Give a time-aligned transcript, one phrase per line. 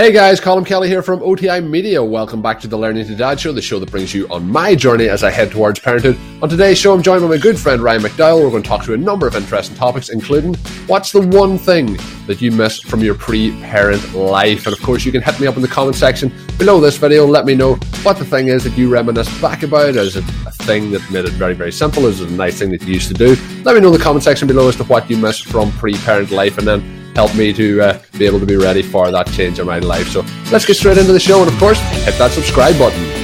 [0.00, 2.02] Hey guys, Colin Kelly here from OTI Media.
[2.02, 4.74] Welcome back to the Learning to Dad show, the show that brings you on my
[4.74, 6.18] journey as I head towards parenthood.
[6.40, 8.42] On today's show, I'm joined by my good friend Ryan McDowell.
[8.42, 10.54] We're going to talk through a number of interesting topics, including
[10.86, 14.66] what's the one thing that you miss from your pre-parent life.
[14.66, 17.26] And of course, you can hit me up in the comment section below this video.
[17.26, 19.96] Let me know what the thing is that you reminisce back about.
[19.96, 22.06] Is it a thing that made it very, very simple?
[22.06, 23.36] Is it a nice thing that you used to do?
[23.64, 26.30] Let me know in the comment section below as to what you miss from pre-parent
[26.30, 29.58] life, and then help me to uh, be able to be ready for that change
[29.58, 30.08] in my life.
[30.08, 33.20] So let's get straight into the show, and of course, hit that subscribe button.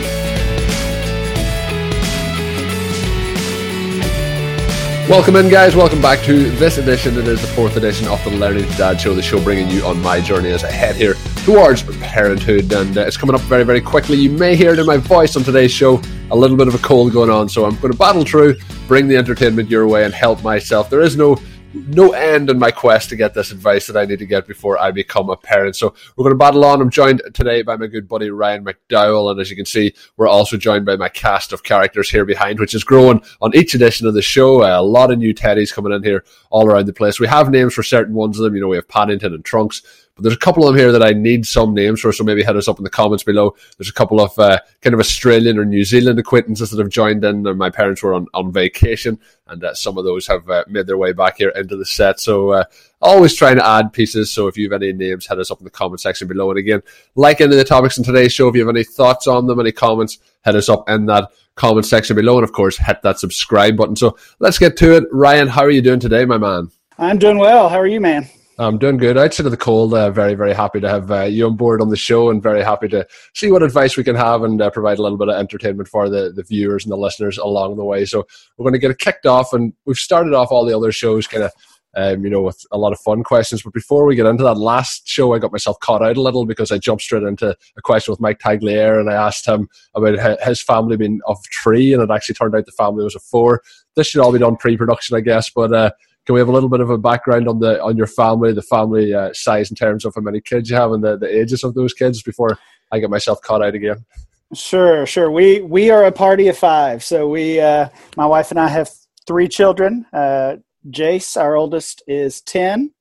[5.09, 5.77] Welcome in, guys.
[5.77, 7.17] Welcome back to this edition.
[7.17, 10.03] It is the fourth edition of the Learning Dad show, the show bringing you on
[10.03, 12.73] my journey as I head here towards parenthood.
[12.73, 14.17] And uh, it's coming up very, very quickly.
[14.17, 16.79] You may hear it in my voice on today's show, a little bit of a
[16.79, 17.49] cold going on.
[17.49, 18.57] So I'm going to battle through,
[18.89, 20.91] bring the entertainment your way, and help myself.
[20.91, 21.37] There is no
[21.77, 24.79] no end in my quest to get this advice that I need to get before
[24.79, 25.77] I become a parent.
[25.77, 26.81] So we're going to battle on.
[26.81, 30.29] I'm joined today by my good buddy Ryan McDowell, and as you can see, we're
[30.29, 34.07] also joined by my cast of characters here behind, which is growing on each edition
[34.07, 34.63] of the show.
[34.63, 37.21] Uh, a lot of new teddies coming in here all around the place.
[37.21, 38.55] We have names for certain ones of them.
[38.55, 39.83] You know, we have Paddington and Trunks.
[40.17, 42.43] But there's a couple of them here that I need some names for, so maybe
[42.43, 43.55] hit us up in the comments below.
[43.77, 47.23] There's a couple of uh, kind of Australian or New Zealand acquaintances that have joined
[47.23, 50.65] in, and my parents were on, on vacation, and uh, some of those have uh,
[50.69, 52.19] made their way back here into the set.
[52.19, 52.65] So uh,
[53.03, 54.31] always trying to add pieces.
[54.31, 56.49] So if you have any names, hit us up in the comment section below.
[56.49, 56.83] And again,
[57.15, 59.61] like any of the topics in today's show, if you have any thoughts on them,
[59.61, 62.39] any comments, hit us up in that comment section below.
[62.39, 63.97] And of course, hit that subscribe button.
[63.97, 65.05] So let's get to it.
[65.13, 66.71] Ryan, how are you doing today, my man?
[66.97, 67.69] I'm doing well.
[67.69, 68.31] How are you, man?
[68.59, 69.19] I'm doing good.
[69.19, 71.91] Outside of the cold, uh, very, very happy to have uh, you on board on
[71.91, 74.99] the show and very happy to see what advice we can have and uh, provide
[74.99, 78.07] a little bit of entertainment for the, the viewers and the listeners along the way.
[78.07, 78.27] So
[78.57, 81.27] we're going to get it kicked off and we've started off all the other shows
[81.27, 81.53] kind of,
[81.97, 83.63] um, you know, with a lot of fun questions.
[83.63, 86.47] But before we get into that last show, I got myself caught out a little
[86.47, 90.41] because I jumped straight into a question with Mike Tagliere and I asked him about
[90.41, 93.61] his family being of three and it actually turned out the family was of four.
[93.97, 95.91] This should all be done pre-production, I guess, but uh,
[96.27, 98.63] can we have a little bit of a background on the on your family, the
[98.63, 101.63] family uh, size in terms of how many kids you have and the, the ages
[101.63, 102.59] of those kids before
[102.91, 104.05] I get myself caught out again?
[104.53, 105.31] Sure, sure.
[105.31, 107.03] We we are a party of five.
[107.03, 108.91] So we, uh, my wife and I, have
[109.27, 110.07] three children.
[110.13, 110.57] Uh,
[110.89, 112.93] Jace, our oldest, is ten.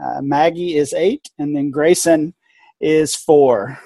[0.00, 2.34] Uh, Maggie is eight, and then Grayson
[2.80, 3.78] is four.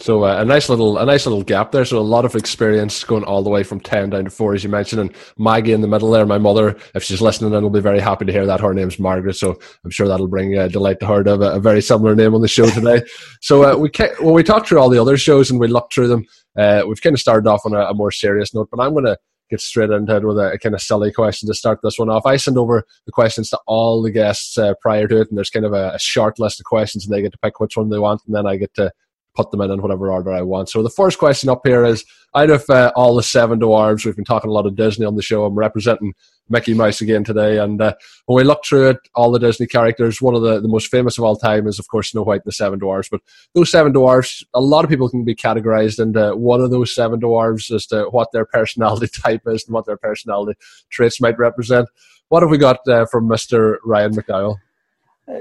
[0.00, 1.84] So uh, a nice little a nice little gap there.
[1.84, 4.64] So a lot of experience going all the way from ten down to four, as
[4.64, 6.24] you mentioned, and Maggie in the middle there.
[6.24, 8.98] My mother, if she's listening, then will be very happy to hear that her name's
[8.98, 9.34] Margaret.
[9.34, 12.14] So I'm sure that'll bring uh, delight to her to have a, a, very similar
[12.14, 13.02] name on the show today.
[13.42, 13.90] so uh, we
[14.20, 16.24] when we talked through all the other shows and we looked through them,
[16.56, 18.68] uh, we've kind of started off on a, a more serious note.
[18.70, 19.18] But I'm going to
[19.50, 22.08] get straight into it with a, a, kind of silly question to start this one
[22.08, 22.24] off.
[22.24, 25.50] I send over the questions to all the guests uh, prior to it, and there's
[25.50, 27.90] kind of a, a, short list of questions, and they get to pick which one
[27.90, 28.90] they want, and then I get to
[29.34, 30.68] put them in in whatever order I want.
[30.68, 32.04] So the first question up here is
[32.34, 35.16] out of uh, all the seven dwarves, we've been talking a lot of Disney on
[35.16, 35.44] the show.
[35.44, 36.14] I'm representing
[36.48, 37.58] Mickey Mouse again today.
[37.58, 37.94] And uh,
[38.26, 41.16] when we look through it, all the Disney characters, one of the, the most famous
[41.16, 43.08] of all time is, of course, Snow White and the Seven Dwarfs.
[43.08, 43.20] But
[43.54, 47.20] those seven dwarfs, a lot of people can be categorized into one of those seven
[47.20, 50.58] dwarfs as to what their personality type is and what their personality
[50.90, 51.88] traits might represent.
[52.28, 53.76] What have we got uh, from Mr.
[53.84, 54.56] Ryan McDowell?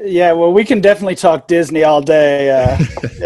[0.03, 2.51] Yeah, well, we can definitely talk Disney all day.
[2.51, 2.77] Uh,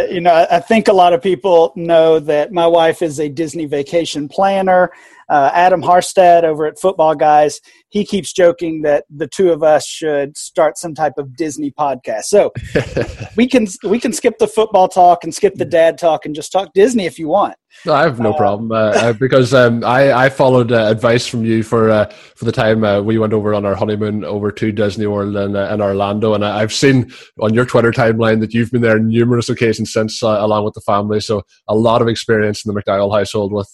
[0.09, 3.65] you know, I think a lot of people know that my wife is a Disney
[3.65, 4.91] vacation planner.
[5.33, 9.83] Uh, Adam Harstad over at Football Guys, he keeps joking that the two of us
[9.83, 12.25] should start some type of Disney podcast.
[12.25, 12.53] So
[13.35, 16.51] we can we can skip the football talk and skip the dad talk and just
[16.51, 17.55] talk Disney if you want.
[17.83, 21.25] No, I have no uh, problem uh, uh, because um, I, I followed uh, advice
[21.25, 22.05] from you for uh,
[22.35, 25.55] for the time uh, we went over on our honeymoon over to Disney World in,
[25.55, 27.11] in Orlando, and I, have seen
[27.41, 31.19] on your Twitter timeline that you've been there numerous occasions since, along with the family.
[31.21, 33.73] So a lot of experience in the McDowell household with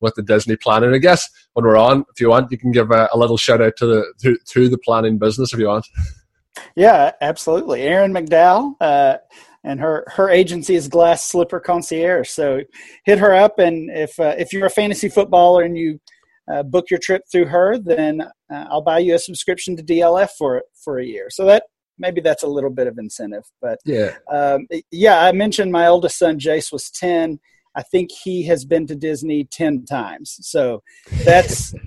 [0.00, 0.94] with the Disney planning.
[0.94, 3.62] I guess when we're on, if you want, you can give a, a little shout
[3.62, 5.86] out to the to, to, the planning business if you want.
[6.76, 7.82] Yeah, absolutely.
[7.82, 8.76] Erin McDowell
[9.64, 12.28] and her her agency is Glass Slipper Concierge.
[12.28, 12.60] So
[13.04, 15.98] hit her up, and if uh, if you're a fantasy footballer and you
[16.52, 20.30] uh, book your trip through her, then uh, I'll buy you a subscription to DLF
[20.38, 21.28] for for a year.
[21.30, 21.64] So that
[21.98, 23.44] maybe that's a little bit of incentive.
[23.60, 27.40] But yeah, um, yeah, I mentioned my oldest son Jace was ten.
[27.76, 30.38] I think he has been to Disney ten times.
[30.42, 30.82] So
[31.24, 31.74] that's.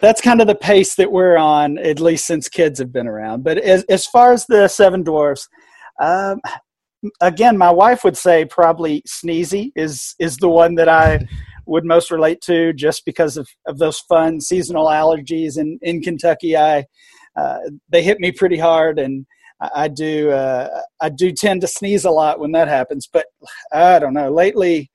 [0.00, 3.44] that's kind of the pace that we're on, at least since kids have been around.
[3.44, 5.48] But as, as far as the Seven Dwarfs,
[6.00, 6.40] um,
[7.20, 11.26] again, my wife would say probably Sneezy is is the one that I
[11.66, 15.56] would most relate to, just because of, of those fun seasonal allergies.
[15.56, 16.84] And in Kentucky, I
[17.36, 17.58] uh,
[17.88, 19.26] they hit me pretty hard, and
[19.60, 23.08] I, I do uh, I do tend to sneeze a lot when that happens.
[23.10, 23.26] But
[23.72, 24.30] I don't know.
[24.30, 24.90] Lately,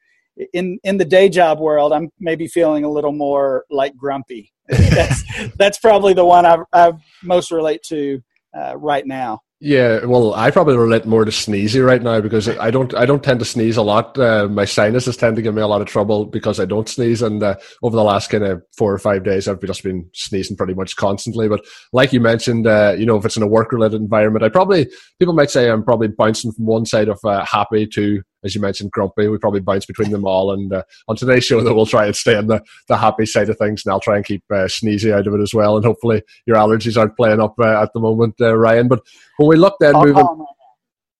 [0.54, 4.52] in in the day job world, I'm maybe feeling a little more like grumpy.
[4.70, 5.24] that's
[5.58, 6.94] that's probably the one I, I
[7.24, 8.22] most relate to
[8.58, 9.42] uh, right now.
[9.64, 13.24] Yeah, well, I probably relate more to sneezy right now because I don't I don't
[13.24, 14.18] tend to sneeze a lot.
[14.18, 17.22] Uh, my sinuses tend to give me a lot of trouble because I don't sneeze,
[17.22, 20.58] and uh, over the last kind of four or five days, I've just been sneezing
[20.58, 21.48] pretty much constantly.
[21.48, 21.64] But
[21.94, 24.90] like you mentioned, uh, you know, if it's in a work related environment, I probably
[25.20, 28.62] people might say I'm probably bouncing from one side of uh, happy to as you
[28.62, 29.28] mentioned, grumpy.
[29.28, 30.52] We probably bounce between them all.
[30.52, 33.50] And uh, on today's show, that we'll try and stay on the, the happy side
[33.50, 35.76] of things, and I'll try and keep uh, sneezy out of it as well.
[35.76, 38.88] And hopefully, your allergies aren't playing up uh, at the moment, uh, Ryan.
[38.88, 39.02] But
[39.38, 40.46] when we look then, moving.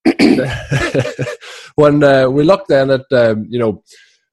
[1.76, 3.84] when uh, we look then at um, you know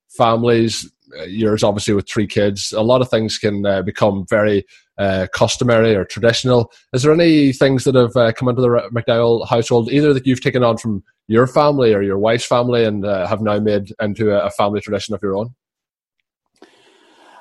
[0.08, 4.64] families uh, yours obviously with three kids a lot of things can uh, become very
[4.98, 9.46] uh, customary or traditional is there any things that have uh, come into the mcdowell
[9.48, 13.26] household either that you've taken on from your family or your wife's family and uh,
[13.26, 15.54] have now made into a, family tradition of your own?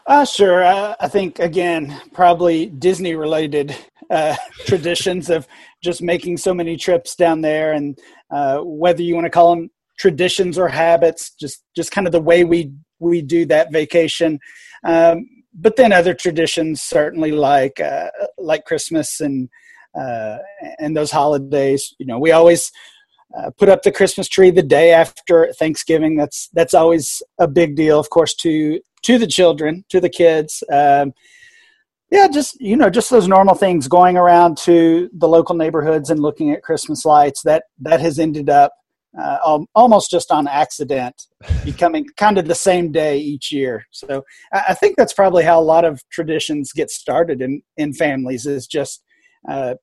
[0.06, 0.63] Uh, sure.
[0.63, 3.75] Uh, I think, again, probably Disney related
[4.10, 5.48] uh, traditions of
[5.81, 7.98] just making so many trips down there and
[8.30, 12.21] uh, whether you want to call them traditions or habits, just, just kind of the
[12.21, 14.39] way we, we do that vacation.
[14.83, 15.27] Um,
[15.57, 19.50] but then other traditions, certainly like, uh, like Christmas and,
[20.00, 20.38] uh,
[20.80, 22.71] and those holidays, you know, we always,
[23.38, 26.15] uh, put up the Christmas tree the day after Thanksgiving.
[26.15, 30.63] That's that's always a big deal, of course, to to the children, to the kids.
[30.71, 31.13] Um,
[32.10, 33.88] yeah, just you know, just those normal things.
[33.88, 37.42] Going around to the local neighborhoods and looking at Christmas lights.
[37.44, 38.71] That that has ended up
[39.19, 41.15] uh, almost just on accident,
[41.65, 43.86] becoming kind of the same day each year.
[43.92, 44.24] So
[44.54, 48.45] I think that's probably how a lot of traditions get started in in families.
[48.45, 49.04] Is just
[49.50, 49.75] uh,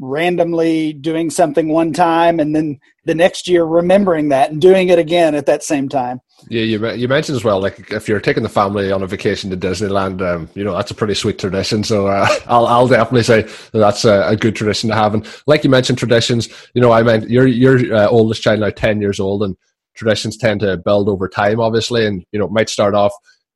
[0.00, 4.98] randomly doing something one time and then the next year remembering that and doing it
[4.98, 6.20] again at that same time.
[6.48, 9.50] Yeah, you you mentioned as well, like if you're taking the family on a vacation
[9.50, 11.84] to Disneyland, um, you know that's a pretty sweet tradition.
[11.84, 15.12] So uh, I'll I'll definitely say that that's a, a, good tradition to have.
[15.12, 16.48] And like you mentioned, traditions.
[16.72, 19.54] You know, I meant your your uh, oldest child now ten years old, and
[19.94, 22.06] traditions tend to build over time, obviously.
[22.06, 23.12] And you know, it might start off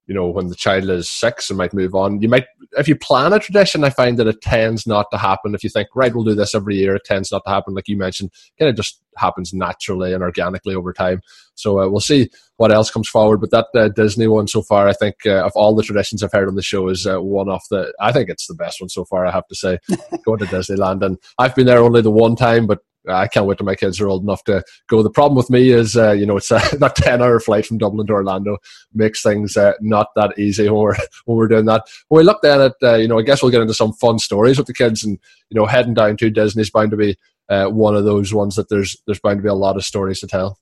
[0.07, 2.21] you know, when the child is six and might move on.
[2.21, 2.45] You might,
[2.77, 5.55] if you plan a tradition, I find that it tends not to happen.
[5.55, 7.75] If you think, right, we'll do this every year, it tends not to happen.
[7.75, 11.23] Like you mentioned, kind of just happens naturally and organically over time.
[11.55, 13.41] So uh, we'll see what else comes forward.
[13.41, 16.33] But that uh, Disney one so far, I think, uh, of all the traditions I've
[16.33, 17.93] heard on the show, is uh, one of the.
[18.01, 19.25] I think it's the best one so far.
[19.25, 19.79] I have to say,
[20.25, 23.59] going to Disneyland, and I've been there only the one time, but I can't wait
[23.59, 25.03] till my kids are old enough to go.
[25.03, 27.79] The problem with me is, uh, you know, it's uh, that 10 hour flight from
[27.79, 28.59] Dublin to Orlando
[28.95, 31.83] makes things uh, not that easy when we're, when we're doing that.
[32.09, 34.19] When we look then at, uh, you know, I guess we'll get into some fun
[34.19, 35.19] stories with the kids and,
[35.51, 37.17] you know, heading down to Disney's bound to be
[37.49, 40.21] uh, one of those ones that there's, there's bound to be a lot of stories
[40.21, 40.59] to tell.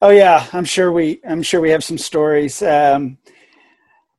[0.00, 2.60] Oh yeah, I'm sure we, I'm sure we have some stories.
[2.60, 3.18] Um,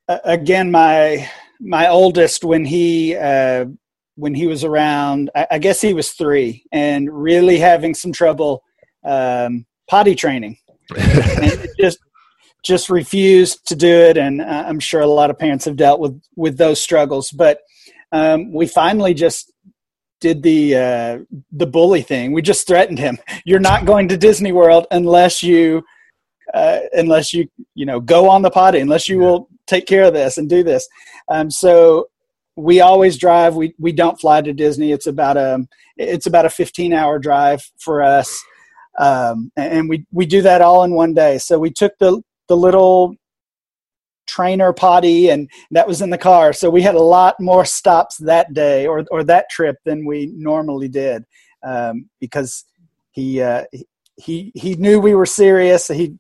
[0.08, 1.30] again, my,
[1.60, 3.66] my oldest, when he, uh,
[4.16, 8.64] when he was around, I, I, guess he was three, and really having some trouble
[9.04, 10.58] um, potty training.
[11.80, 12.00] just
[12.64, 16.22] just refused to do it, and I'm sure a lot of parents have dealt with
[16.36, 17.32] with those struggles.
[17.32, 17.60] But
[18.12, 19.52] um, we finally just
[20.22, 21.20] did the uh,
[21.52, 22.32] the bully thing.
[22.32, 25.84] We just threatened him: "You're not going to Disney World unless you."
[26.54, 30.14] Uh, unless you you know go on the potty unless you will take care of
[30.14, 30.88] this and do this
[31.30, 32.06] um, so
[32.56, 33.56] we always drive.
[33.56, 34.92] We we don't fly to Disney.
[34.92, 35.66] It's about a
[35.98, 38.44] it's about a 15 hour drive for us,
[39.00, 41.38] um, and we we do that all in one day.
[41.38, 43.16] So we took the the little
[44.26, 48.18] trainer potty and that was in the car so we had a lot more stops
[48.18, 51.26] that day or or that trip than we normally did
[51.64, 52.64] um, because
[53.12, 53.66] he uh,
[54.16, 56.18] he he knew we were serious he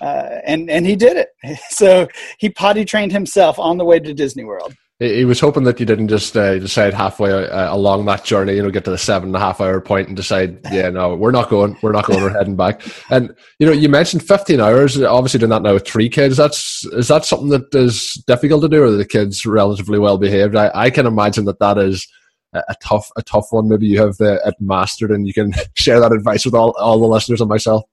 [0.00, 4.14] uh, and and he did it so he potty trained himself on the way to
[4.14, 8.24] disney world he was hoping that you didn't just uh, decide halfway uh, along that
[8.24, 10.88] journey, you know, get to the seven and a half hour point and decide, yeah,
[10.90, 12.82] no, we're not going, we're not going, we're heading back.
[13.10, 15.00] And you know, you mentioned fifteen hours.
[15.00, 16.36] Obviously, doing that now with three kids.
[16.36, 20.56] That's is that something that is difficult to do, or the kids relatively well behaved?
[20.56, 22.06] I, I can imagine that that is
[22.54, 23.68] a, tough, a tough one.
[23.68, 26.98] Maybe you have uh, it mastered, and you can share that advice with all all
[26.98, 27.84] the listeners and myself.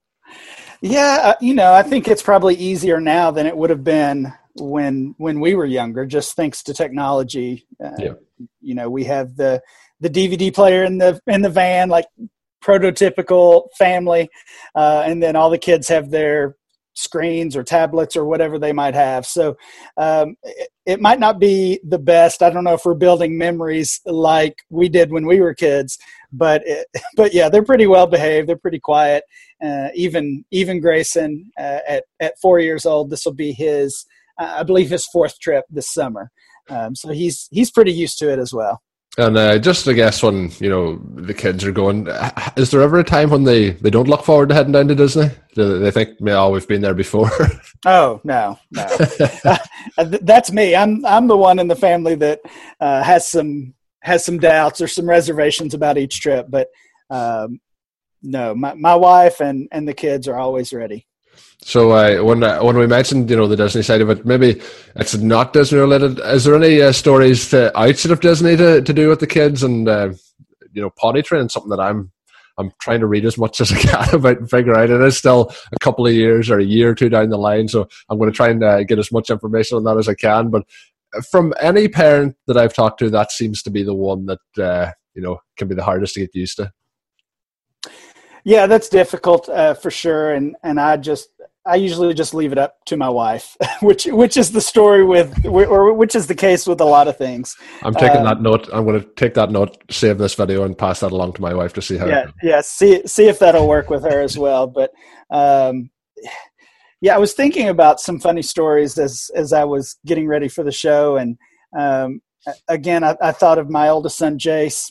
[0.80, 4.32] Yeah, uh, you know, I think it's probably easier now than it would have been
[4.56, 8.12] when when we were younger just thanks to technology uh, yeah.
[8.60, 9.60] you know we have the
[10.00, 12.06] the dvd player in the in the van like
[12.62, 14.28] prototypical family
[14.74, 16.56] uh, and then all the kids have their
[16.94, 19.26] screens or tablets or whatever they might have.
[19.26, 19.56] So
[19.96, 22.42] um, it, it, might not be the best.
[22.42, 25.98] I don't know if we're building memories like we did when we were kids,
[26.32, 28.48] but it, but yeah, they're pretty well behaved.
[28.48, 29.24] They're pretty quiet.
[29.64, 34.04] Uh, even even Grayson uh, at at four years old, this will be his
[34.38, 36.30] I believe his fourth trip this summer.
[36.68, 38.82] Um, so he's he's pretty used to it as well.
[39.18, 42.08] And uh, just I guess when you know the kids are going,
[42.56, 44.94] is there ever a time when they, they don't look forward to heading down to
[44.94, 45.28] Disney?
[45.54, 47.30] Do they think, "Oh, we've been there before"?
[47.86, 48.82] oh no, no,
[49.44, 49.58] uh,
[49.98, 50.74] that's me.
[50.74, 52.40] I'm I'm the one in the family that
[52.80, 56.68] uh, has some has some doubts or some reservations about each trip, but
[57.10, 57.60] um,
[58.22, 61.06] no, my my wife and and the kids are always ready.
[61.64, 64.60] So uh, when uh, when we mentioned you know the Disney side of it, maybe
[64.96, 66.18] it's not Disney related.
[66.18, 69.62] Is there any uh, stories to, outside of Disney to, to do with the kids
[69.62, 70.12] and uh,
[70.72, 71.50] you know potty training?
[71.50, 72.10] Something that I'm
[72.58, 74.90] I'm trying to read as much as I can about and figure out.
[74.90, 77.68] It is still a couple of years or a year or two down the line,
[77.68, 80.14] so I'm going to try and uh, get as much information on that as I
[80.14, 80.50] can.
[80.50, 80.64] But
[81.30, 84.90] from any parent that I've talked to, that seems to be the one that uh,
[85.14, 86.72] you know can be the hardest to get used to.
[88.44, 91.28] Yeah, that's difficult uh, for sure, and and I just
[91.64, 95.46] I usually just leave it up to my wife, which which is the story with,
[95.46, 97.56] or which is the case with a lot of things.
[97.82, 98.68] I'm taking um, that note.
[98.72, 101.54] I'm going to take that note, save this video, and pass that along to my
[101.54, 102.06] wife to see how.
[102.06, 102.60] Yeah, yeah.
[102.62, 104.66] See see if that'll work with her as well.
[104.66, 104.90] But
[105.30, 105.90] um,
[107.00, 110.64] yeah, I was thinking about some funny stories as as I was getting ready for
[110.64, 111.38] the show, and
[111.78, 112.22] um,
[112.66, 114.90] again, I, I thought of my oldest son Jace,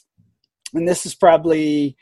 [0.74, 1.98] and this is probably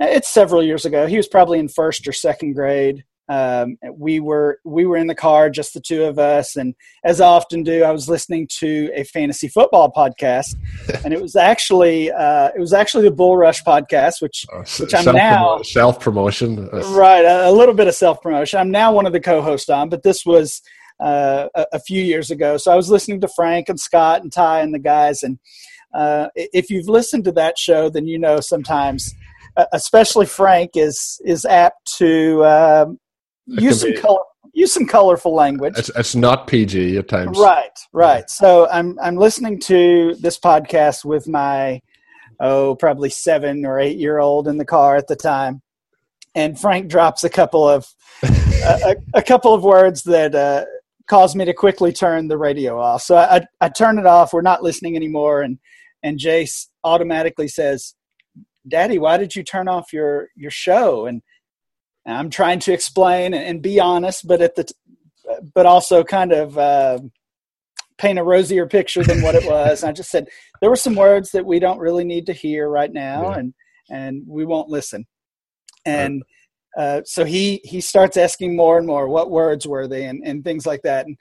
[0.00, 1.06] it's several years ago.
[1.06, 5.14] He was probably in first or second grade um, we were we were in the
[5.14, 8.90] car just the two of us and as i often do i was listening to
[8.94, 10.54] a fantasy football podcast
[11.04, 14.94] and it was actually uh, it was actually the bull rush podcast which oh, which
[14.94, 16.68] i'm now self-promotion.
[16.68, 18.58] Right a, a, little bit of self-promotion.
[18.58, 20.60] I'm now one of the co-hosts on but this was
[21.00, 22.56] uh, a, a, few years ago.
[22.56, 25.38] So i was listening to frank and scott and ty and the guys and
[25.94, 29.14] uh, if you've listened to that show then you know sometimes
[29.72, 32.98] especially Frank is is apt to um,
[33.46, 34.20] use some be, color
[34.52, 35.74] use some colorful language.
[35.76, 37.38] It's, it's not pg at times.
[37.38, 38.28] Right right.
[38.30, 41.80] So i'm i'm listening to this podcast with my
[42.40, 45.62] oh probably seven or eight year old in the car at the time.
[46.34, 47.86] And frank drops a couple of
[48.22, 50.64] a, a, couple of words that uh,
[51.06, 53.02] caused me to quickly turn the radio off.
[53.02, 54.32] So I, I, I turn it off.
[54.32, 55.42] We're not listening anymore.
[55.42, 55.58] And
[56.02, 57.94] and jace automatically says
[58.68, 61.06] daddy why did you turn off your your show?
[61.06, 61.22] And
[62.06, 64.74] I'm trying to explain and, be honest, but at the t-
[65.54, 66.98] but also kind of uh,
[67.96, 69.82] paint a rosier picture than what it was.
[69.82, 70.28] And I just said
[70.60, 73.38] there were some words that we don't really need to hear right now, yeah.
[73.38, 73.54] and
[73.90, 75.06] and we won't listen.
[75.86, 76.22] And
[76.76, 80.44] uh, so he he starts asking more and more what words were they and, and
[80.44, 81.06] things like that.
[81.06, 81.16] And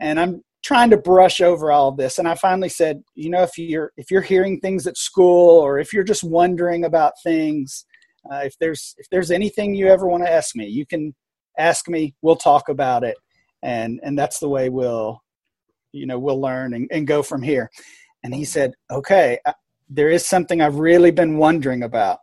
[0.00, 2.18] and I'm trying to brush over all of this.
[2.18, 5.78] And I finally said, you know, if you're if you're hearing things at school or
[5.78, 7.84] if you're just wondering about things
[8.30, 11.14] uh, if there's if there's anything you ever want to ask me, you can
[11.58, 12.14] ask me.
[12.22, 13.16] We'll talk about it,
[13.62, 15.22] and and that's the way we'll
[15.92, 17.70] you know we'll learn and, and go from here.
[18.24, 19.54] And he said, okay, I,
[19.88, 22.18] there is something I've really been wondering about,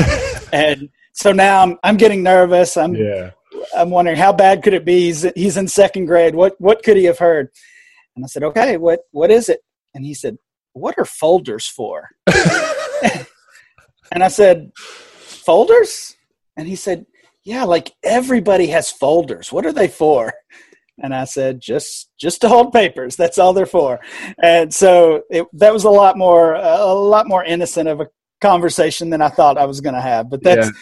[0.52, 2.76] and so now I'm I'm getting nervous.
[2.76, 3.30] I'm yeah.
[3.76, 5.06] I'm wondering how bad could it be?
[5.06, 6.34] He's, he's in second grade.
[6.34, 7.48] What what could he have heard?
[8.14, 9.60] And I said, okay, what what is it?
[9.94, 10.36] And he said,
[10.72, 12.10] what are folders for?
[14.12, 14.70] and I said,
[15.46, 16.16] folders?
[16.56, 17.06] And he said,
[17.44, 19.52] Yeah, like everybody has folders.
[19.52, 20.34] What are they for?
[20.98, 23.16] And I said, just just to hold papers.
[23.16, 24.00] That's all they're for.
[24.42, 28.08] And so it, that was a lot more a lot more innocent of a
[28.40, 30.30] conversation than I thought I was going to have.
[30.30, 30.72] But that's yeah.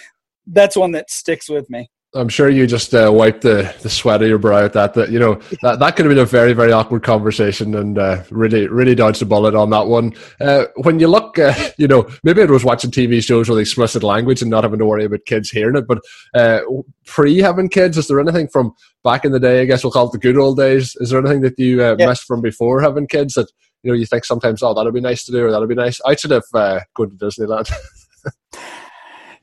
[0.47, 1.91] that's one that sticks with me.
[2.17, 4.95] I'm sure you just uh, wiped the, the sweat of your brow at that.
[4.95, 8.23] That you know that, that could have been a very very awkward conversation, and uh,
[8.31, 10.15] really really dodged a bullet on that one.
[10.41, 14.05] Uh, when you look, uh, you know, maybe it was watching TV shows with explicit
[14.05, 15.89] language and not having to worry about kids hearing it.
[15.89, 15.99] But
[16.35, 16.61] uh,
[17.05, 19.61] pre having kids, is there anything from back in the day?
[19.61, 20.97] I guess we'll call it the good old days.
[21.01, 22.07] Is there anything that you uh, yeah.
[22.07, 23.51] missed from before having kids that
[23.83, 26.01] you know you think sometimes, oh, that'd be nice to do, or that'd be nice?
[26.07, 27.73] I should have gone to Disneyland.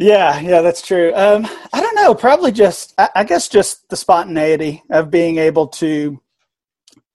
[0.01, 1.13] Yeah, yeah, that's true.
[1.13, 2.15] Um, I don't know.
[2.15, 6.20] Probably just, I, I, guess, just the spontaneity of being able to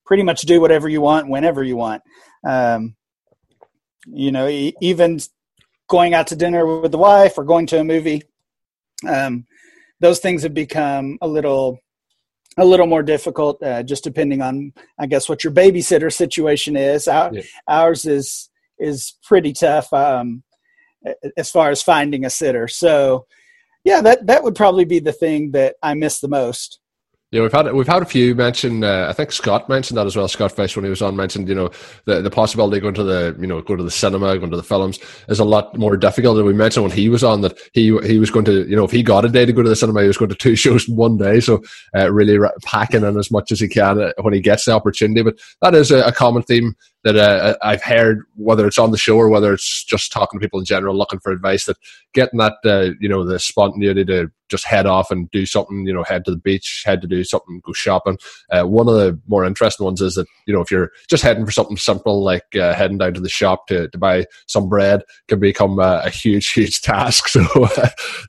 [0.07, 2.03] pretty much do whatever you want whenever you want.
[2.47, 2.95] Um,
[4.07, 5.19] you know, e- even
[5.89, 8.23] going out to dinner with the wife or going to a movie.
[9.05, 9.47] Um,
[9.99, 11.81] those things have become a little
[12.57, 17.09] a little more difficult, uh, just depending on, I guess, what your babysitter situation is.
[17.09, 17.43] Our, yeah.
[17.67, 19.93] Ours is is pretty tough.
[19.93, 20.45] Um,
[21.37, 22.69] as far as finding a sitter.
[22.69, 23.27] So,
[23.85, 26.81] yeah, that that would probably be the thing that I miss the most.
[27.33, 28.85] Yeah, we've had we've had a few mention.
[28.85, 30.29] Uh, I think Scott mentioned that as well.
[30.29, 31.71] Scott Fish when he was on mentioned, you know,
[32.05, 34.57] the the possibility of going to the you know go to the cinema, going to
[34.57, 36.37] the films is a lot more difficult.
[36.37, 38.85] And we mentioned when he was on that he he was going to you know
[38.85, 40.55] if he got a day to go to the cinema, he was going to two
[40.57, 41.41] shows in one day.
[41.41, 41.63] So
[41.97, 45.23] uh, really packing in as much as he can uh, when he gets the opportunity.
[45.23, 48.99] But that is a, a common theme that uh, I've heard, whether it's on the
[48.99, 51.67] show or whether it's just talking to people in general, looking for advice.
[51.67, 51.77] That
[52.15, 55.95] getting that, uh, you know, the spontaneity to just head off and do something, you
[55.95, 58.19] know, head to the beach, head to do something, go shopping.
[58.51, 61.47] Uh, one of the more interesting ones is that, you know, if you're just heading
[61.47, 65.03] for something simple like uh, heading down to the shop to, to buy some bread,
[65.29, 67.29] can become a, a huge, huge task.
[67.29, 67.69] So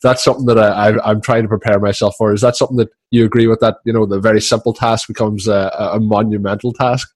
[0.04, 2.32] that's something that I, I, am trying to prepare myself for.
[2.32, 3.60] Is that something that you agree with?
[3.60, 7.12] That you know, the very simple task becomes a, a monumental task.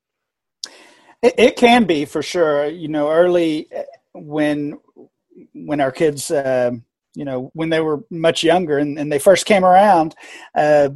[1.22, 2.68] It, it, can be for sure.
[2.68, 4.80] You know, early uh, when
[5.54, 6.72] when our kids, uh,
[7.14, 10.16] you know, when they were much younger and, and they first came around,
[10.56, 10.90] uh,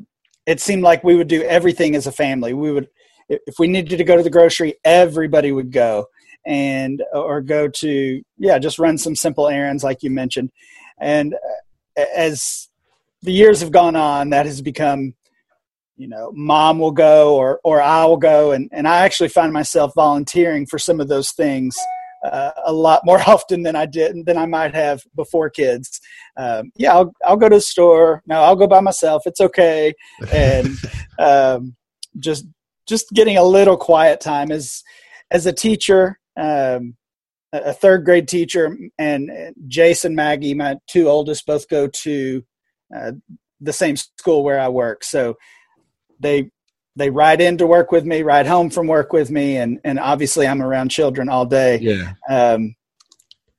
[0.45, 2.53] it seemed like we would do everything as a family.
[2.53, 2.89] We would,
[3.29, 6.07] if we needed to go to the grocery, everybody would go
[6.45, 10.51] and or go to yeah, just run some simple errands like you mentioned.
[10.99, 12.69] And uh, as
[13.21, 15.15] the years have gone on, that has become
[15.97, 18.51] you know mom will go or or i will go.
[18.51, 21.77] And and i actually find myself volunteering for some of those things
[22.23, 25.99] uh, a lot more often than i did than i might have before kids.
[26.37, 28.21] Um, yeah I'll, I'll go to the store.
[28.25, 29.23] No i'll go by myself.
[29.25, 29.93] It's okay.
[30.31, 30.69] And
[31.19, 31.75] um,
[32.19, 32.45] just
[32.87, 34.83] just getting a little quiet time as
[35.31, 36.95] as a teacher um,
[37.53, 39.31] a third grade teacher and
[39.69, 42.43] Jace and maggie my two oldest both go to
[42.95, 43.13] uh,
[43.61, 45.03] the same school where i work.
[45.03, 45.35] So
[46.19, 46.49] they
[46.95, 49.99] they ride in to work with me, ride home from work with me, and and
[49.99, 51.79] obviously I'm around children all day.
[51.79, 52.13] Yeah.
[52.29, 52.75] Um,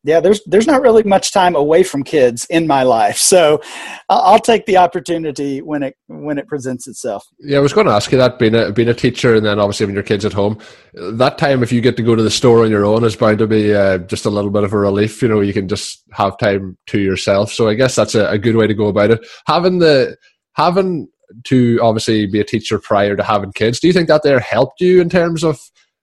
[0.07, 3.61] yeah, there's there's not really much time away from kids in my life, so
[4.09, 7.27] I'll take the opportunity when it when it presents itself.
[7.41, 9.59] Yeah, I was going to ask you that being a being a teacher, and then
[9.59, 10.59] obviously when your kids at home,
[10.95, 13.39] that time if you get to go to the store on your own is bound
[13.39, 15.21] to be uh, just a little bit of a relief.
[15.23, 17.53] You know, you can just have time to yourself.
[17.53, 19.27] So I guess that's a, a good way to go about it.
[19.49, 20.17] Having the
[20.53, 21.09] having
[21.45, 23.81] to obviously be a teacher prior to having kids.
[23.81, 25.61] Do you think that there helped you in terms of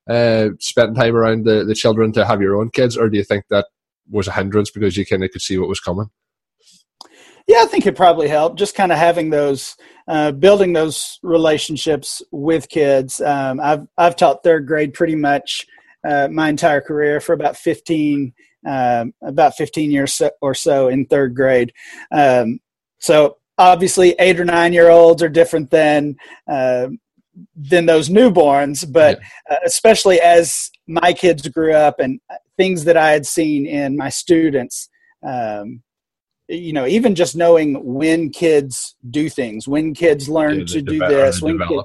[0.09, 3.23] uh, spending time around the, the children to have your own kids, or do you
[3.23, 3.67] think that
[4.09, 6.09] was a hindrance because you kind of could see what was coming?
[7.47, 8.57] Yeah, I think it probably helped.
[8.57, 9.75] Just kind of having those,
[10.07, 13.19] uh, building those relationships with kids.
[13.19, 15.65] Um, I've I've taught third grade pretty much
[16.07, 18.33] uh, my entire career for about fifteen,
[18.65, 21.73] um, about fifteen years or so in third grade.
[22.11, 22.59] Um,
[22.99, 26.15] so obviously eight or nine year olds are different than
[26.51, 26.87] uh,
[27.55, 29.55] than those newborns but yeah.
[29.55, 32.19] uh, especially as my kids grew up and
[32.57, 34.89] things that i had seen in my students
[35.23, 35.81] um,
[36.47, 40.99] you know even just knowing when kids do things when kids learn yeah, to do
[40.99, 41.83] this when kids,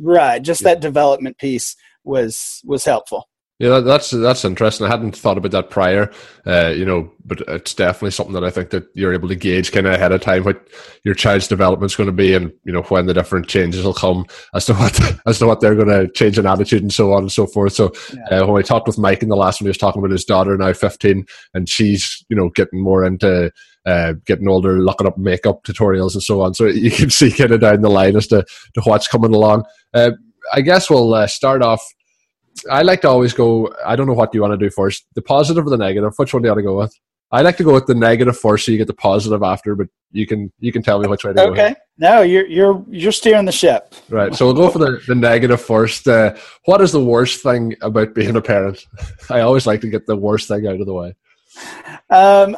[0.00, 0.74] right just yeah.
[0.74, 4.86] that development piece was was helpful yeah, that's that's interesting.
[4.86, 6.12] I hadn't thought about that prior,
[6.46, 9.72] uh, you know, but it's definitely something that I think that you're able to gauge
[9.72, 10.68] kind of ahead of time what
[11.04, 13.94] your child's development is going to be, and you know when the different changes will
[13.94, 17.14] come as to what as to what they're going to change in attitude and so
[17.14, 17.72] on and so forth.
[17.72, 17.92] So
[18.30, 18.40] yeah.
[18.40, 20.26] uh, when I talked with Mike in the last one, he was talking about his
[20.26, 23.50] daughter now 15, and she's you know getting more into
[23.86, 26.52] uh, getting older, looking up makeup tutorials and so on.
[26.52, 29.64] So you can see kind of down the line as to, to what's coming along.
[29.94, 30.10] Uh,
[30.52, 31.82] I guess we'll uh, start off
[32.70, 33.72] I like to always go.
[33.84, 36.12] I don't know what do you want to do first, the positive or the negative.
[36.16, 36.94] Which one do you want to go with?
[37.32, 39.74] I like to go with the negative first, so you get the positive after.
[39.74, 41.46] But you can you can tell me which way to okay.
[41.46, 41.52] go.
[41.52, 43.94] Okay, no, you're you're you're steering the ship.
[44.08, 44.34] Right.
[44.34, 46.06] So we'll go for the, the negative first.
[46.06, 48.84] Uh, what is the worst thing about being a parent?
[49.30, 51.14] I always like to get the worst thing out of the way.
[52.10, 52.56] Um,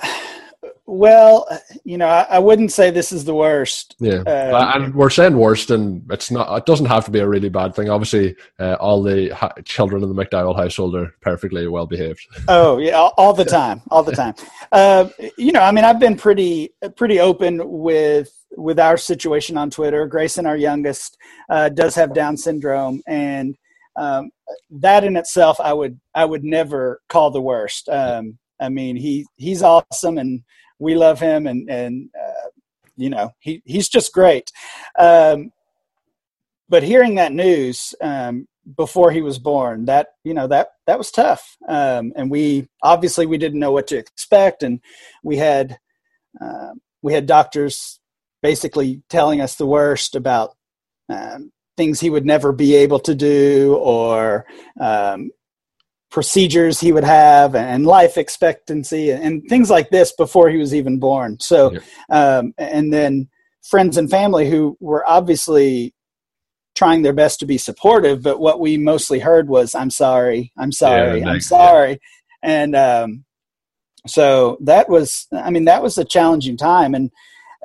[0.89, 1.47] well,
[1.85, 3.95] you know, I, I, wouldn't say this is the worst.
[4.01, 6.57] Yeah, uh, and we're saying worst, and it's not.
[6.57, 7.91] It doesn't have to be a really bad thing.
[7.91, 12.27] Obviously, uh, all the ha- children in the McDowell household are perfectly well behaved.
[12.49, 14.35] Oh yeah, all, all the time, all the time.
[14.73, 19.69] Uh, you know, I mean, I've been pretty pretty open with with our situation on
[19.69, 20.07] Twitter.
[20.07, 21.19] Grayson, our youngest,
[21.51, 23.55] uh, does have Down syndrome, and
[23.97, 24.31] um,
[24.71, 27.91] that in itself, I would I would never call the worst.
[27.91, 30.43] Um, I mean, he he's awesome and
[30.79, 32.49] we love him, and and uh,
[32.97, 34.53] you know he he's just great.
[34.99, 35.53] Um,
[36.69, 41.11] but hearing that news um, before he was born, that you know that that was
[41.11, 44.81] tough, um, and we obviously we didn't know what to expect, and
[45.23, 45.79] we had
[46.41, 48.01] uh, we had doctors
[48.43, 50.55] basically telling us the worst about
[51.09, 54.47] um, things he would never be able to do or
[54.81, 55.31] um,
[56.11, 60.99] procedures he would have and life expectancy and things like this before he was even
[60.99, 61.39] born.
[61.41, 61.75] So,
[62.11, 63.29] um, and then
[63.63, 65.95] friends and family who were obviously
[66.75, 70.73] trying their best to be supportive, but what we mostly heard was, "I'm sorry, I'm
[70.73, 71.97] sorry, yeah, I'm sorry," yeah.
[72.43, 73.25] and um,
[74.07, 77.11] so that was, I mean, that was a challenging time, and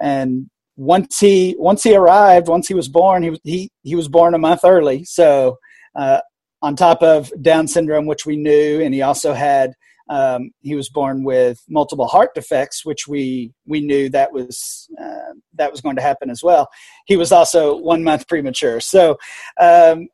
[0.02, 4.08] and once he once he arrived, once he was born, he was he he was
[4.08, 5.58] born a month early, so.
[5.96, 6.20] Uh,
[6.64, 9.74] on top of Down syndrome, which we knew, and he also had
[10.10, 15.34] um, he was born with multiple heart defects, which we we knew that was uh,
[15.56, 16.70] that was going to happen as well.
[17.06, 18.80] He was also one month premature.
[18.80, 19.18] So,
[19.60, 20.08] um,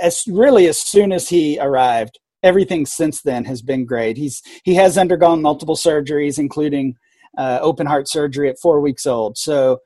[0.00, 4.16] as really as soon as he arrived, everything since then has been great.
[4.16, 6.96] He's he has undergone multiple surgeries, including
[7.36, 9.36] uh, open heart surgery at four weeks old.
[9.36, 9.80] So,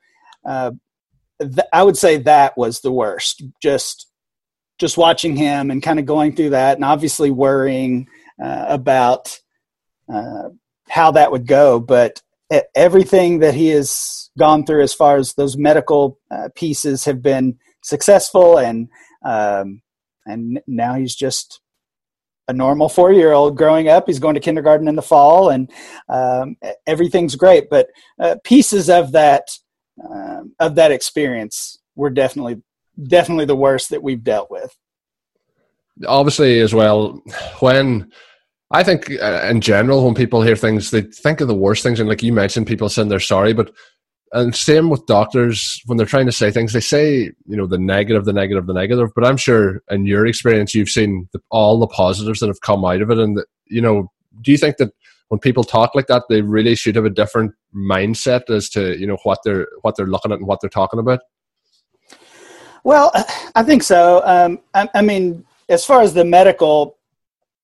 [0.47, 0.71] uh,
[1.73, 3.43] I would say that was the worst.
[3.61, 4.09] Just
[4.79, 8.07] just watching him and kind of going through that, and obviously worrying
[8.43, 9.39] uh, about
[10.13, 10.49] uh,
[10.89, 11.79] how that would go.
[11.79, 12.21] But
[12.75, 17.57] everything that he has gone through, as far as those medical uh, pieces, have been
[17.83, 18.89] successful, and
[19.23, 19.81] um,
[20.25, 21.61] and now he's just
[22.47, 24.05] a normal four year old growing up.
[24.07, 25.71] He's going to kindergarten in the fall, and
[26.09, 27.69] um, everything's great.
[27.69, 27.87] But
[28.19, 29.49] uh, pieces of that
[30.03, 32.61] um, of that experience were definitely
[33.01, 34.75] definitely the worst that we've dealt with.
[36.07, 37.23] Obviously as well
[37.59, 38.11] when
[38.71, 41.99] I think uh, in general when people hear things they think of the worst things
[41.99, 43.71] and like you mentioned people saying they're sorry but
[44.33, 47.77] and same with doctors when they're trying to say things they say you know the
[47.77, 51.79] negative the negative the negative but I'm sure in your experience you've seen the, all
[51.79, 54.77] the positives that have come out of it and the, you know do you think
[54.77, 54.91] that
[55.29, 59.07] when people talk like that they really should have a different mindset as to you
[59.07, 61.19] know what they're what they're looking at and what they're talking about
[62.85, 63.11] well
[63.53, 64.21] I think so.
[64.23, 66.97] Um, I, I mean as far as the medical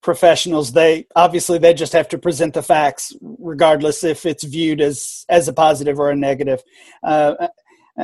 [0.02, 5.26] professionals they obviously they just have to present the facts regardless if it's viewed as
[5.30, 6.62] as a positive or a negative.
[7.04, 7.48] Uh,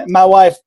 [0.08, 0.58] my wife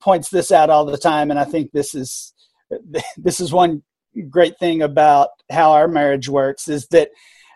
[0.00, 2.32] points this out all the time and i think this is
[3.16, 3.82] this is one
[4.28, 7.10] great thing about how our marriage works is that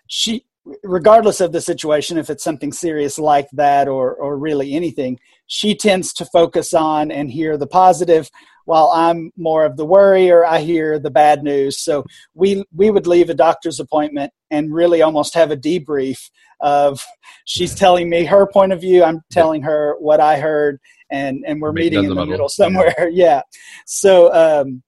[0.07, 0.45] she
[0.83, 5.75] regardless of the situation if it's something serious like that or or really anything she
[5.75, 8.31] tends to focus on and hear the positive
[8.65, 11.79] while I'm more of the worrier, I hear the bad news.
[11.79, 12.05] So
[12.35, 16.31] we we would leave a doctor's appointment and really almost have a debrief
[16.61, 17.03] of
[17.45, 20.81] she's telling me her point of view, I'm telling her what I heard,
[21.11, 23.09] and and we're meeting, meeting in the middle, middle somewhere.
[23.11, 23.11] Yeah.
[23.13, 23.43] yeah.
[23.87, 24.83] So um,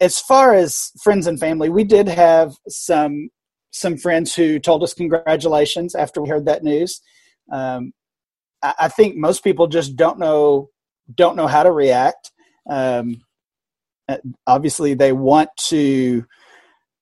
[0.00, 3.30] as far as friends and family, we did have some
[3.72, 7.00] some friends who told us congratulations after we heard that news.
[7.52, 7.92] Um,
[8.62, 10.70] I, think most people just don't know
[11.14, 12.30] don't know how to react.
[12.68, 13.22] Um,
[14.08, 16.26] uh, obviously, they want to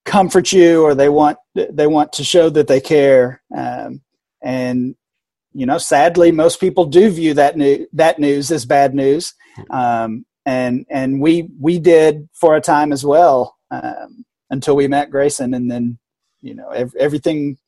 [0.04, 3.42] comfort you, or they want they want to show that they care.
[3.56, 4.02] Um,
[4.42, 4.94] and
[5.52, 9.34] you know, sadly, most people do view that new that news as bad news.
[9.70, 15.10] Um, and and we we did for a time as well um, until we met
[15.10, 15.98] Grayson, and then
[16.40, 17.58] you know ev- everything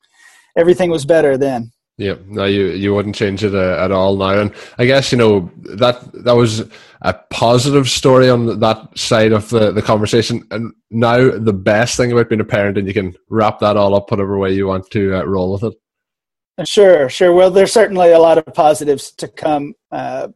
[0.56, 1.72] everything was better then.
[2.00, 5.18] Yeah, no, you you wouldn't change it uh, at all now, and I guess you
[5.18, 6.66] know that that was
[7.02, 12.10] a positive story on that side of the the conversation, and now the best thing
[12.10, 14.90] about being a parent, and you can wrap that all up whatever way you want
[14.92, 16.66] to uh, roll with it.
[16.66, 17.34] Sure, sure.
[17.34, 20.28] Well, there's certainly a lot of positives to come uh,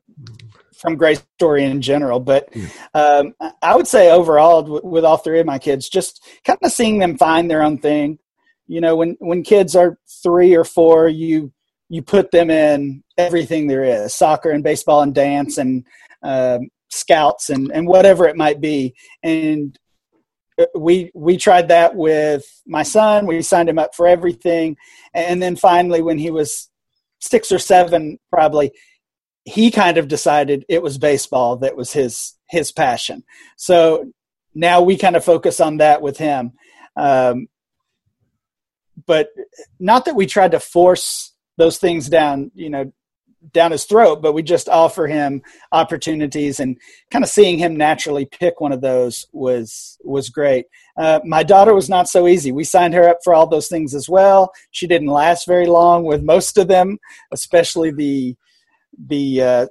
[0.77, 2.55] from Gray's story in general, but
[2.93, 6.99] um, I would say overall, with all three of my kids, just kind of seeing
[6.99, 8.19] them find their own thing
[8.67, 11.53] you know when when kids are three or four you
[11.95, 15.85] you put them in everything there is soccer and baseball and dance and
[16.25, 18.95] um, scouts and and whatever it might be.
[19.23, 19.79] And
[20.59, 23.27] uh, we we tried that with my son.
[23.27, 24.77] We signed him up for everything.
[25.15, 26.69] And then finally when he was
[27.21, 28.73] six or seven probably
[29.45, 33.23] he kind of decided it was baseball that was his his passion.
[33.57, 34.11] So
[34.53, 36.55] now we kind of focus on that with him.
[36.97, 37.47] Um,
[39.07, 39.29] but
[39.79, 42.93] not that we tried to force those things down, you know,
[43.53, 46.79] down his throat, but we just offer him opportunities and
[47.11, 50.67] kind of seeing him naturally pick one of those was was great.
[50.97, 52.53] Uh, my daughter was not so easy.
[52.53, 54.51] We signed her up for all those things as well.
[54.71, 56.99] She didn't last very long with most of them,
[57.33, 58.37] especially the
[59.09, 59.67] the uh,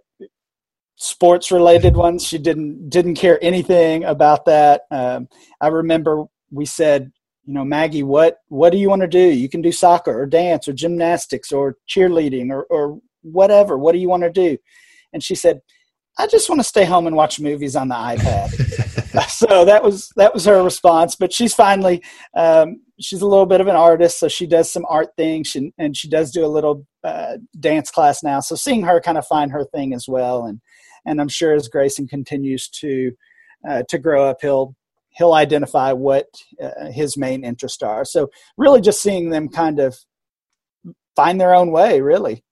[0.96, 2.26] sports related ones.
[2.26, 4.84] She didn't didn't care anything about that.
[4.92, 5.28] Um,
[5.62, 7.12] I remember we said
[7.46, 9.20] you know maggie what what do you want to do?
[9.20, 13.78] You can do soccer or dance or gymnastics or cheerleading or, or whatever.
[13.78, 14.58] What do you want to do?
[15.12, 15.62] And she said
[16.20, 18.90] i just want to stay home and watch movies on the ipad.
[19.30, 22.04] So that was that was her response but she's finally
[22.36, 25.56] um, she's a little bit of an artist so she does some art things.
[25.56, 28.40] And, and she does do a little uh, dance class now.
[28.40, 30.62] So seeing her kind of find her thing as well and
[31.06, 33.12] and I'm sure as Grayson continues to
[33.68, 34.76] uh, to grow up, he'll
[35.16, 36.28] he'll identify what
[36.62, 38.06] uh, his main interests are.
[38.06, 39.98] So really, just seeing them kind of
[41.16, 42.44] find their own way, really.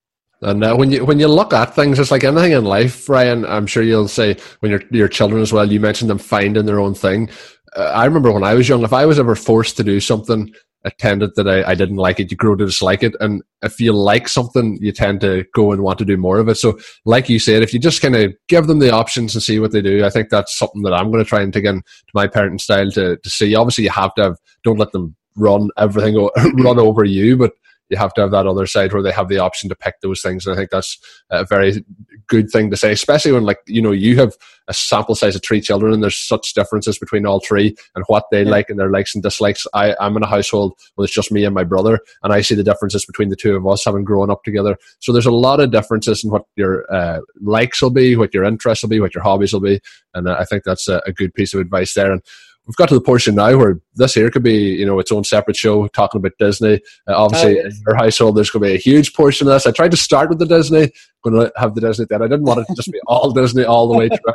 [0.41, 3.45] And uh, when you when you look at things, it's like anything in life, Ryan.
[3.45, 5.71] I'm sure you'll say when your your children as well.
[5.71, 7.29] You mentioned them finding their own thing.
[7.75, 10.51] Uh, I remember when I was young, if I was ever forced to do something,
[10.83, 13.15] attended that I, I didn't like it, you grow to dislike it.
[13.19, 16.49] And if you like something, you tend to go and want to do more of
[16.49, 16.55] it.
[16.55, 19.59] So, like you said, if you just kind of give them the options and see
[19.59, 21.81] what they do, I think that's something that I'm going to try and take in
[21.81, 23.55] to my parenting style to, to see.
[23.55, 26.15] Obviously, you have to have, don't let them run everything,
[26.63, 27.53] run over you, but
[27.91, 30.21] you have to have that other side where they have the option to pick those
[30.21, 30.47] things.
[30.47, 30.97] And I think that's
[31.29, 31.85] a very
[32.27, 34.33] good thing to say, especially when, like, you know, you have
[34.67, 38.23] a sample size of three children and there's such differences between all three and what
[38.31, 38.49] they yeah.
[38.49, 39.67] like and their likes and dislikes.
[39.73, 42.55] I, I'm in a household where it's just me and my brother, and I see
[42.55, 44.77] the differences between the two of us having grown up together.
[44.99, 48.45] So there's a lot of differences in what your uh, likes will be, what your
[48.45, 49.81] interests will be, what your hobbies will be.
[50.13, 52.11] And I think that's a, a good piece of advice there.
[52.11, 52.21] And
[52.67, 55.23] we've got to the portion now where this here could be, you know, its own
[55.23, 56.75] separate show talking about Disney.
[57.07, 57.77] Uh, obviously, oh, yes.
[57.77, 59.65] in your household, there's going to be a huge portion of this.
[59.65, 60.91] I tried to start with the Disney,
[61.23, 62.21] going to have the Disney then.
[62.21, 64.33] I didn't want it to just be all Disney all the way through.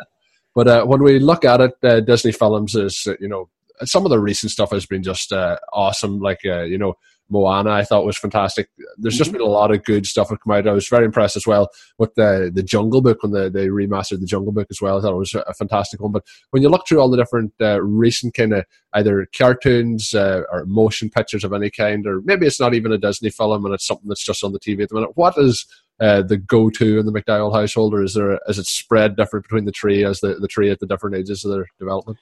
[0.55, 3.49] But uh, when we look at it, uh, Disney films is, uh, you know,
[3.85, 6.19] some of the recent stuff has been just uh, awesome.
[6.19, 6.95] Like, uh, you know,
[7.29, 8.69] Moana, I thought was fantastic.
[8.97, 9.39] There's just mm-hmm.
[9.39, 10.69] been a lot of good stuff that come out.
[10.69, 14.21] I was very impressed as well with the the Jungle Book when they, they remastered
[14.21, 14.99] the Jungle Book as well.
[14.99, 16.13] I thought it was a fantastic one.
[16.13, 20.43] But when you look through all the different uh, recent kind of either cartoons uh,
[20.51, 23.75] or motion pictures of any kind, or maybe it's not even a Disney film and
[23.75, 25.17] it's something that's just on the TV at the minute.
[25.17, 25.67] What is
[26.01, 29.65] uh, the go-to in the McDowell household, or is there is it spread different between
[29.65, 32.19] the tree as the, the tree at the different ages of their development?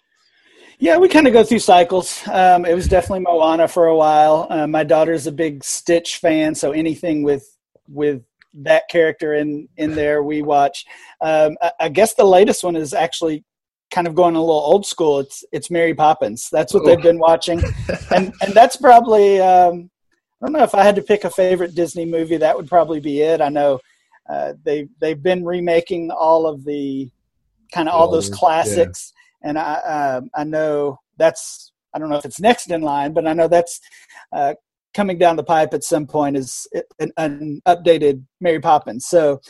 [0.78, 2.26] Yeah, we kind of go through cycles.
[2.26, 4.46] Um, it was definitely Moana for a while.
[4.50, 7.48] Uh, my daughter's a big Stitch fan, so anything with
[7.88, 8.22] with
[8.54, 10.84] that character in in there we watch.
[11.20, 13.44] Um, I, I, guess the latest one is actually
[13.90, 15.20] kind of going a little old school.
[15.20, 16.48] It's it's Mary Poppins.
[16.50, 17.62] That's what they've been watching,
[18.14, 19.40] and and that's probably.
[19.40, 19.90] Um,
[20.42, 23.00] I don't know if I had to pick a favorite Disney movie, that would probably
[23.00, 23.40] be it.
[23.40, 23.80] I know
[24.28, 27.08] uh, they they've been remaking all of the
[27.72, 29.12] kind of all those classics
[29.44, 33.28] and I uh, I know that's I don't know if it's next in line, but
[33.28, 33.80] I know that's
[34.32, 34.54] uh,
[34.94, 36.66] coming down the pipe at some point is
[36.98, 39.06] an, an, updated Mary Poppins.
[39.06, 39.40] So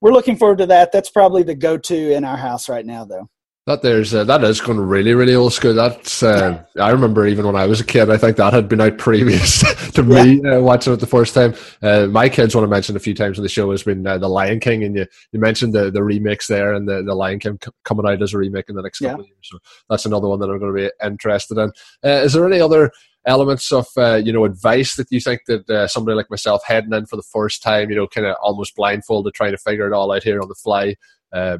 [0.00, 0.92] we're looking forward to that.
[0.92, 3.28] That's probably the go-to in our house right now, though.
[3.68, 5.74] That there's uh, that is going really really old school.
[5.74, 8.08] That's uh, I remember even when I was a kid.
[8.08, 9.60] I think that had been out previous
[9.92, 10.24] to yeah.
[10.24, 11.54] me uh, watching it the first time.
[11.82, 14.16] Uh, my kids want to mention a few times on the show has been uh,
[14.16, 17.40] the Lion King, and you you mentioned the the remix there and the, the Lion
[17.40, 19.20] King c- coming out as a remake in the next couple yeah.
[19.20, 19.38] of years.
[19.42, 19.58] So
[19.90, 21.70] that's another one that I'm going to be interested in.
[22.02, 22.90] Uh, is there any other
[23.26, 23.86] elements of
[24.24, 27.62] you know advice that you think that somebody like myself heading in for the first
[27.62, 30.48] time, you know, kind of almost blindfolded, trying to figure it all out here on
[30.48, 30.94] the fly?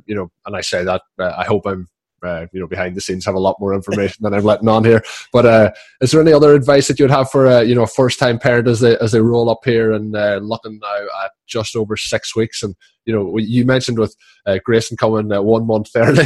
[0.06, 1.86] you know, and I say that I hope I'm
[2.22, 4.84] uh, you know behind the scenes have a lot more information than I'm letting on
[4.84, 5.02] here.
[5.32, 7.86] But uh, is there any other advice that you'd have for a uh, you know
[7.86, 11.32] first time parent as they as they roll up here and uh, looking now at
[11.46, 12.62] just over six weeks?
[12.62, 14.14] And you know you mentioned with
[14.46, 16.24] uh, Grayson coming uh, one month early.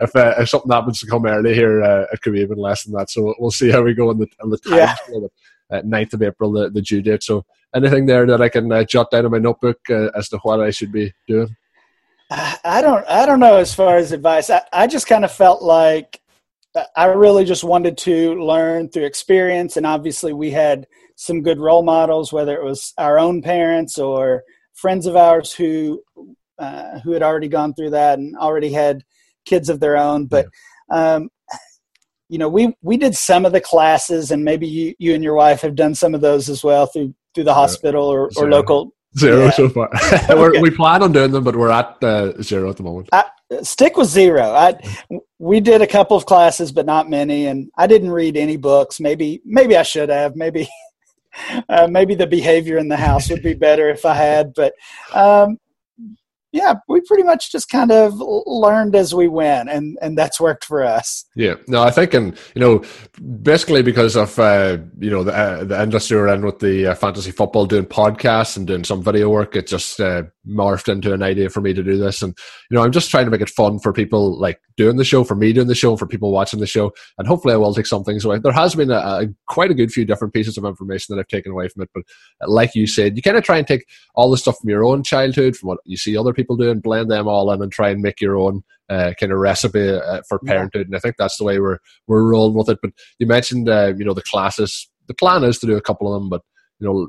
[0.00, 1.80] if, uh, if something happens to come early here,
[2.12, 3.10] it could be even less than that.
[3.10, 4.76] So we'll see how we go on the in the time.
[4.76, 4.96] Yeah.
[5.70, 7.22] Uh, 9th of April, the, the due date.
[7.22, 10.70] So anything there that I can jot down in my notebook as to what I
[10.70, 11.54] should be doing?
[12.30, 14.50] I don't I don't know as far as advice.
[14.50, 16.20] I, I just kind of felt like
[16.94, 20.86] I really just wanted to learn through experience and obviously we had
[21.16, 26.02] some good role models whether it was our own parents or friends of ours who
[26.58, 29.04] uh, who had already gone through that and already had
[29.44, 30.26] kids of their own.
[30.26, 30.46] But
[30.90, 31.30] um,
[32.28, 35.34] you know we we did some of the classes and maybe you you and your
[35.34, 38.92] wife have done some of those as well through through the hospital or, or local
[39.18, 39.50] Zero yeah.
[39.50, 39.90] so far.
[40.30, 40.60] okay.
[40.60, 43.08] We plan on doing them, but we're at uh, zero at the moment.
[43.12, 43.24] I,
[43.62, 44.42] stick with zero.
[44.42, 44.78] I
[45.38, 49.00] we did a couple of classes, but not many, and I didn't read any books.
[49.00, 50.36] Maybe maybe I should have.
[50.36, 50.68] Maybe
[51.68, 54.54] uh, maybe the behavior in the house would be better if I had.
[54.54, 54.74] But
[55.12, 55.58] um,
[56.50, 58.14] yeah, we pretty much just kind of
[58.46, 61.26] learned as we went, and and that's worked for us.
[61.36, 62.82] Yeah, no, I think, and you know,
[63.42, 66.94] basically because of uh, you know the uh, the industry we're in with the uh,
[66.94, 71.22] fantasy football, doing podcasts and doing some video work, it just uh, morphed into an
[71.22, 72.34] idea for me to do this, and
[72.70, 75.24] you know, I'm just trying to make it fun for people like doing the show,
[75.24, 77.86] for me doing the show, for people watching the show, and hopefully, I will take
[77.86, 78.38] some things away.
[78.38, 81.28] There has been a, a quite a good few different pieces of information that I've
[81.28, 82.04] taken away from it, but
[82.40, 83.84] uh, like you said, you kind of try and take
[84.14, 87.10] all the stuff from your own childhood, from what you see other people doing, blend
[87.10, 90.38] them all in, and try and make your own uh, kind of recipe uh, for
[90.38, 90.86] parenthood.
[90.86, 92.78] And I think that's the way we're we're rolling with it.
[92.80, 94.88] But you mentioned, uh, you know, the classes.
[95.08, 96.42] The plan is to do a couple of them, but
[96.80, 97.08] you know,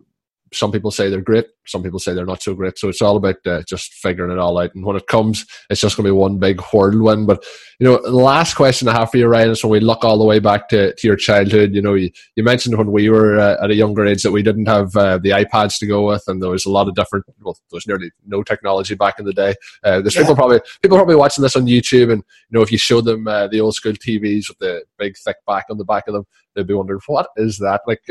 [0.54, 2.78] some people say they're great, some people say they're not so great.
[2.78, 4.74] So it's all about uh, just figuring it all out.
[4.76, 7.28] And when it comes, it's just going to be one big whirlwind.
[7.28, 7.44] But
[7.80, 10.18] you know, the last question I have for you, Ryan, is when we look all
[10.18, 11.74] the way back to, to your childhood.
[11.74, 14.44] You know, you, you mentioned when we were uh, at a younger age that we
[14.44, 17.26] didn't have uh, the iPads to go with, and there was a lot of different.
[17.40, 19.56] Well, there was nearly no technology back in the day.
[19.84, 20.22] Uh, there's yeah.
[20.22, 23.28] people probably people probably watching this on YouTube, and you know, if you show them
[23.28, 26.26] uh, the old school TVs with the big thick back on the back of them,
[26.56, 28.02] they'd be wondering what is that like.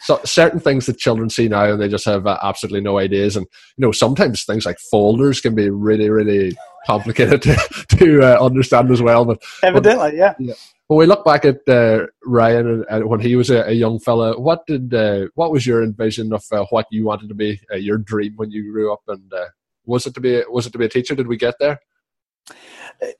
[0.00, 3.36] So certain things that children see now and they just have uh, absolutely no ideas
[3.36, 7.56] and you know sometimes things like folders can be really really complicated to,
[7.90, 10.34] to uh, understand as well but evidently yeah.
[10.38, 10.54] yeah
[10.86, 14.38] when we look back at uh, Ryan and, when he was a, a young fella,
[14.38, 17.76] what did uh, what was your envision of uh, what you wanted to be, uh,
[17.76, 19.46] your dream when you grew up, and uh,
[19.86, 21.14] was it to be was it to be a teacher?
[21.14, 21.80] Did we get there?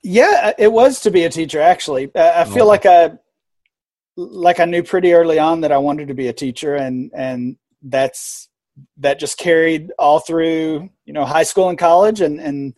[0.03, 1.59] Yeah, it was to be a teacher.
[1.59, 2.67] Actually, I feel oh.
[2.67, 3.13] like I
[4.17, 7.57] like I knew pretty early on that I wanted to be a teacher, and and
[7.81, 8.49] that's
[8.97, 12.73] that just carried all through you know high school and college, and and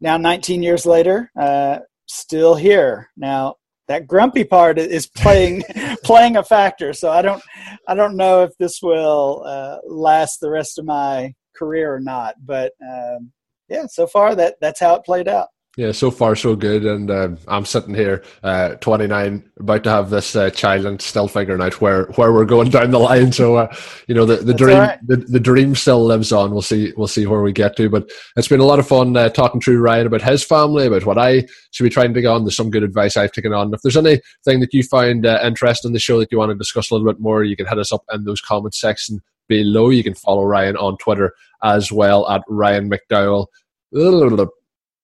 [0.00, 3.10] now 19 years later, uh, still here.
[3.16, 3.56] Now
[3.88, 5.64] that grumpy part is playing
[6.04, 6.92] playing a factor.
[6.92, 7.42] So I don't
[7.88, 12.36] I don't know if this will uh, last the rest of my career or not.
[12.44, 13.32] But um,
[13.68, 15.48] yeah, so far that that's how it played out.
[15.76, 20.10] Yeah, so far so good, and uh, I'm sitting here, uh, 29, about to have
[20.10, 23.30] this uh, child, and still figuring out where, where we're going down the line.
[23.30, 23.74] So, uh,
[24.08, 24.98] you know, the, the dream right.
[25.06, 26.50] the, the dream still lives on.
[26.50, 29.16] We'll see we'll see where we get to, but it's been a lot of fun
[29.16, 32.28] uh, talking to Ryan about his family, about what I should be trying to get
[32.28, 32.42] on.
[32.42, 33.72] There's some good advice I've taken on.
[33.72, 36.58] If there's anything that you find uh, interesting in the show that you want to
[36.58, 39.90] discuss a little bit more, you can hit us up in those comment section below.
[39.90, 43.46] You can follow Ryan on Twitter as well at Ryan McDowell.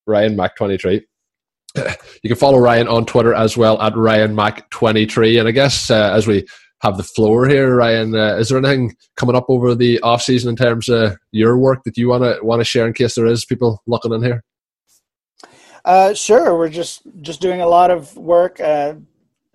[0.06, 1.06] Ryan Mac 23.
[2.22, 5.38] You can follow Ryan on Twitter as well at Ryan Mac 23.
[5.38, 6.46] And I guess uh, as we
[6.80, 10.50] have the floor here, Ryan, uh, is there anything coming up over the off season
[10.50, 13.26] in terms of your work that you want to want to share in case there
[13.26, 14.42] is people looking in here?
[15.84, 18.58] Uh, sure, we're just just doing a lot of work.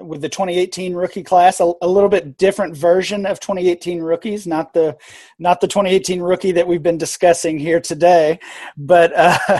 [0.03, 4.73] With the 2018 rookie class, a, a, little bit different version of 2018 rookies, not
[4.73, 4.97] the
[5.39, 8.39] not the 2018 rookie that we've been discussing here today,
[8.77, 9.59] but uh,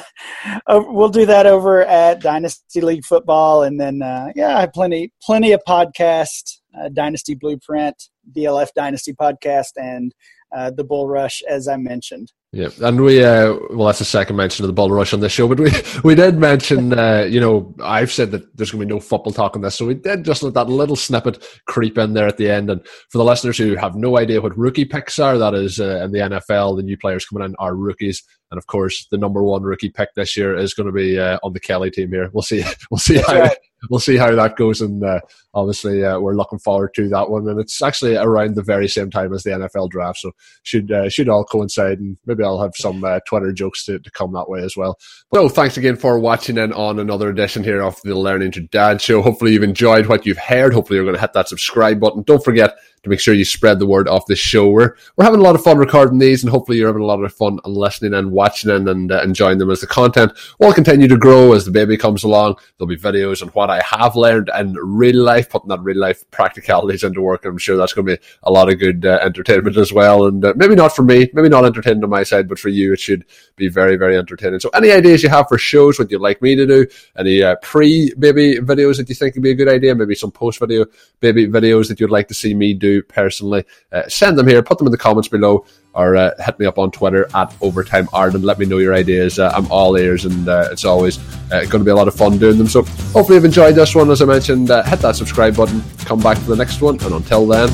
[0.67, 5.11] we'll do that over at Dynasty League Football, and then uh, yeah, I have plenty
[5.21, 10.13] plenty of podcast, uh, Dynasty Blueprint, DLF Dynasty podcast, and
[10.55, 12.31] uh, the Bull Rush, as I mentioned.
[12.53, 15.31] Yeah, and we uh, well, that's the second mention of the bull rush on this
[15.31, 15.71] show, but we
[16.03, 19.31] we did mention, uh, you know, I've said that there's going to be no football
[19.31, 22.35] talk on this, so we did just let that little snippet creep in there at
[22.35, 22.69] the end.
[22.69, 26.01] And for the listeners who have no idea what rookie picks are, that is uh,
[26.03, 29.41] in the NFL, the new players coming in are rookies, and of course, the number
[29.41, 32.29] one rookie pick this year is going to be uh, on the Kelly team here.
[32.33, 33.57] We'll see, we'll see how right
[33.89, 34.81] we'll see how that goes.
[34.81, 35.21] And uh,
[35.53, 37.47] obviously, uh, we're looking forward to that one.
[37.47, 40.31] And it's actually around the very same time as the NFL draft, so
[40.63, 41.99] should uh, should all coincide.
[41.99, 44.97] And maybe I'll have some uh, Twitter jokes to, to come that way as well.
[45.33, 49.01] So thanks again for watching in on another edition here of the Learning to Dad
[49.01, 49.21] show.
[49.21, 50.73] Hopefully, you've enjoyed what you've heard.
[50.73, 52.23] Hopefully, you're going to hit that subscribe button.
[52.23, 54.69] Don't forget to make sure you spread the word of this show.
[54.69, 57.23] We're, we're having a lot of fun recording these, and hopefully, you're having a lot
[57.23, 61.07] of fun listening and watching and, and uh, enjoying them as the content will continue
[61.07, 62.57] to grow as the baby comes along.
[62.77, 66.29] There'll be videos on what I have learned in real life, putting that real life
[66.31, 67.45] practicalities into work.
[67.45, 70.25] I'm sure that's going to be a lot of good uh, entertainment as well.
[70.25, 72.93] And uh, maybe not for me, maybe not entertaining on my side, but for you,
[72.93, 73.25] it should
[73.55, 74.59] be very, very entertaining.
[74.59, 77.55] So, any ideas you have for shows, what you'd like me to do, any uh,
[77.61, 80.85] pre baby videos that you think would be a good idea, maybe some post video
[81.19, 84.77] baby videos that you'd like to see me do personally, uh, send them here, put
[84.77, 88.45] them in the comments below or uh, hit me up on Twitter at Overtime Ireland.
[88.45, 89.39] Let me know your ideas.
[89.39, 91.19] Uh, I'm all ears, and uh, it's always
[91.51, 92.67] uh, going to be a lot of fun doing them.
[92.67, 94.09] So hopefully you've enjoyed this one.
[94.09, 95.83] As I mentioned, uh, hit that subscribe button.
[95.99, 97.69] Come back for the next one, and until then,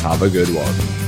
[0.00, 1.07] have a good one.